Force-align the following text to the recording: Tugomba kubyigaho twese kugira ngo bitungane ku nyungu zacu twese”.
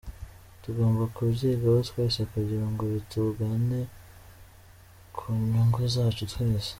Tugomba 0.61 1.03
kubyigaho 1.15 1.79
twese 1.89 2.21
kugira 2.31 2.65
ngo 2.71 2.83
bitungane 2.93 3.79
ku 5.17 5.25
nyungu 5.49 5.81
zacu 5.93 6.23
twese”. 6.31 6.69